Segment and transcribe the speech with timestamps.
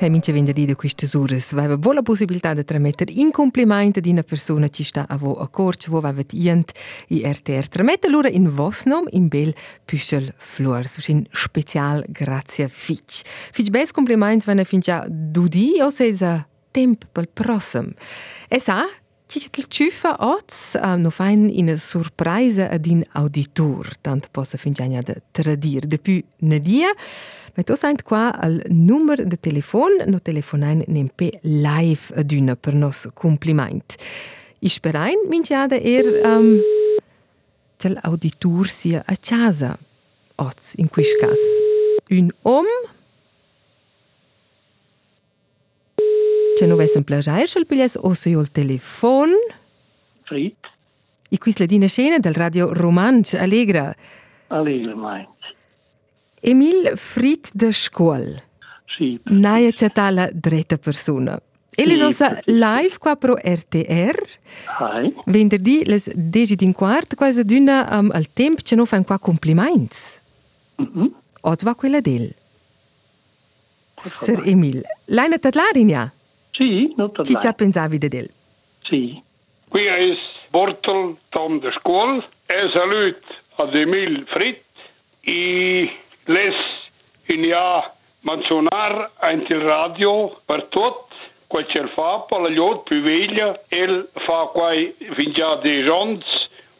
[0.00, 4.24] Hai mince venerdì di queste ore, aveva la possibilità di tramettere in complimento di una
[4.24, 6.72] persona che sta a vo accordo, wo aveva ient
[7.08, 7.68] i RTR.
[7.68, 10.84] Tramettere loro in vos nom in bel Püschel Flor.
[10.84, 13.22] So in special grazie Fitch.
[13.24, 17.92] Fitch bes complimenti vanno fin già dudi o se sa temp pel prossimo.
[18.48, 18.84] E sa,
[19.26, 24.72] ci il ciuffa oz um, no fain in surpresa ad in auditor, tanto possa fin
[24.72, 25.86] già da tradir.
[25.86, 26.92] Depuis ne dia,
[27.56, 32.74] Ma tu sai qua al numero di telefono, no telefonain nempe live ad una per
[32.74, 33.94] nos compliment.
[34.58, 36.58] I sperain minchiada er um,
[37.76, 39.78] che l'auditor sia a casa.
[40.34, 41.38] Oz, in quis cas.
[42.08, 42.66] Un om
[46.64, 49.36] C'è non vesse un plagiare sul piglies o se il telefono.
[50.22, 50.56] Frit.
[51.28, 53.94] E qui la dina scena del radio Romanch Allegra.
[54.46, 55.28] Allegra mai.
[56.40, 58.42] Emil Frit de Scuol.
[58.96, 59.20] Sì.
[59.24, 61.38] Naia c'è tale dretta persona.
[61.76, 64.22] Ele Sì, sono live qua pro RTR.
[64.78, 65.12] Hai.
[65.26, 70.20] Venerdì les 10 din quart, quasi d'una um, al tempo che non fanno qua compliments.
[70.76, 71.14] Mhm.
[71.42, 72.32] Oggi va quella del.
[73.96, 76.12] Sir Emil, lei ne tatlarinja?
[76.54, 76.88] Sì,
[77.24, 78.30] ci pensavi de del?
[78.78, 79.20] Sì.
[79.68, 80.18] Qui is
[80.50, 82.22] Bortel van de school.
[82.46, 83.22] En salut
[83.56, 84.62] ad Emil Frit.
[85.26, 85.90] I
[86.26, 86.54] les
[87.26, 87.90] in ja
[88.22, 91.10] mencionar ant il radio per tot
[91.48, 93.58] quel che fa per la llot più veglia.
[93.68, 96.24] El fa quai fin già dei rons.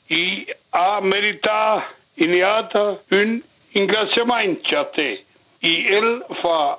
[0.06, 1.82] I ha merita
[2.14, 3.40] iniata un
[3.72, 5.24] ingraziamento a te.
[5.58, 6.78] I el fa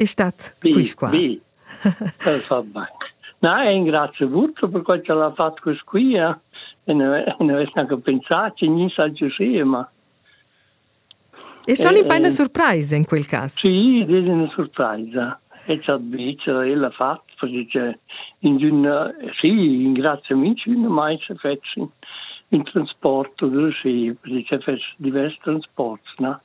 [0.00, 1.08] è stato Sì, qui qua.
[1.10, 1.40] sì.
[2.24, 2.44] Eh.
[3.40, 6.36] No, e ringrazio molto per quel che l'ha fatto questo qui, eh.
[6.84, 9.88] E non non avevo neanche pensato, non sa Giuseppe, ma
[11.64, 12.30] E sono Eh, in una eh.
[12.30, 13.58] sorpresa in quel caso.
[13.58, 15.40] sì, è una sorpresa.
[15.66, 17.98] E c'ha detto, e l'ha fatto, perché c'è
[18.40, 21.86] in una, sì, ringraziamento, in una mai si fa in,
[22.48, 26.40] in trasporto, dove sì, perché c'è diversi trasporti, no?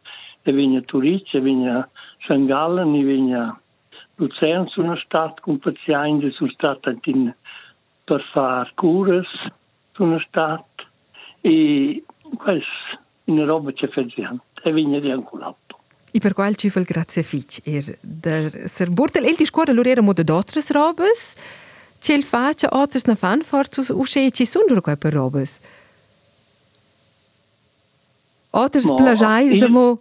[0.46, 1.90] E viene a Turice, viene a
[2.28, 3.60] San Gallen, e viene a
[4.16, 7.34] Luzern, sono stato con pazienti, sono stato in,
[8.04, 9.24] per fare cure,
[9.94, 10.66] sono stato,
[11.42, 12.04] e
[12.36, 12.70] questo,
[13.26, 15.80] in roba c'è fatto, e viene rianculato.
[16.16, 17.60] E per qual ci fa il grazie fitch.
[17.66, 21.36] Er der Sir Bortel, el di scuola loro erano de d'altres robes.
[22.00, 25.60] C'è il faccia, altres na fan forzus, u che ci sono loro qua per robes.
[28.52, 29.98] Altres Ma, plagiais, il-.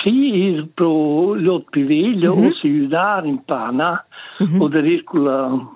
[0.00, 2.50] Sì, il pro lot pivello mm-hmm.
[2.60, 4.04] si udar in pana
[4.42, 4.60] mm-hmm.
[4.60, 5.70] o deriscula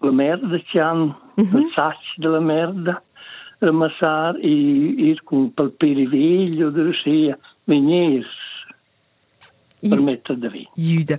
[0.00, 1.56] la merda c'han mm-hmm.
[1.56, 3.02] il sacci della merda
[3.58, 8.26] ramassar e ir con pel periveglio de Russia venir
[9.80, 10.66] per mettere da vi.
[10.74, 11.18] Iuda.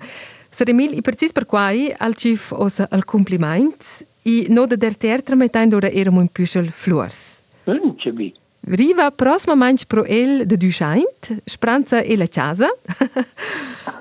[0.49, 5.35] Saremil i precis per quai al cif os al compliment i no de der tertra
[5.35, 7.43] metendora erum un püschel flors.
[7.65, 8.39] Unche bitte.
[8.71, 12.69] Riva prossima manch pro el de Duscheint, spranza e la casa.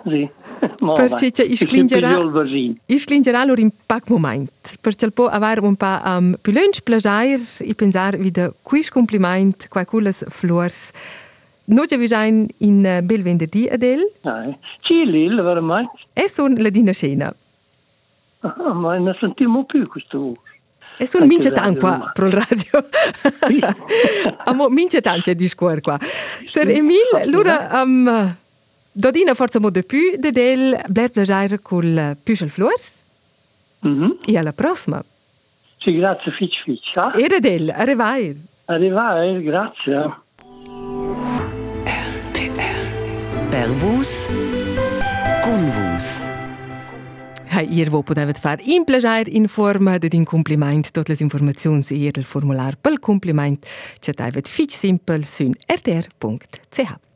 [0.05, 0.29] Sì.
[0.81, 2.75] Ma Perché c'è- va, ich è clingerà- sempre il vasino.
[2.87, 4.77] Ich clingerà lor in pac moment.
[4.81, 9.69] Perché il po avar un pa um, più lunch plagiar i pensar vida quis compliment
[9.69, 10.91] qua culles flors.
[11.67, 15.93] No già visain in uh, bel venerdì adel Eh, Sì, lì, veramente.
[16.12, 17.33] e son la dina scena.
[18.41, 20.34] Ah, ma ne sentiamo più questo.
[20.98, 22.88] E son Anche mince tan qua pro radio.
[23.47, 23.60] Sì.
[24.44, 25.98] Amo mince tan c'è di scuor qua.
[26.44, 28.36] Sir Emil, infatti, lura um,
[28.92, 33.03] dodina forza mo de più de del bler plagiar col Püschel Flors
[33.80, 34.18] Mhm.
[34.27, 35.00] e alla prossima.
[35.78, 36.97] Sì, grazie, Fitch Fitch.
[36.97, 37.12] Ah?
[37.15, 38.34] E del, arrivair.
[38.65, 40.16] Arrivare, grazie.
[43.51, 44.28] Per vos,
[45.42, 46.28] con vos.
[47.48, 51.91] Hai ihr wo podevet far in plagiar in forma de din compliment tot les informazions
[51.91, 53.65] ir del formular pel compliment
[54.00, 57.08] che davet fich simpel sun rtr.ch.